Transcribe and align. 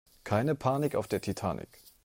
Keine 0.23 0.55
Panik 0.55 0.95
auf 0.95 1.07
der 1.07 1.21
Titanic! 1.21 1.69